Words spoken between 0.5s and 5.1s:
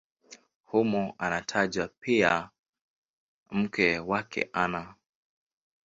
Humo anatajwa pia mke wake Ana.